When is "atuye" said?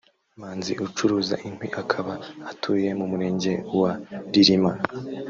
2.51-2.89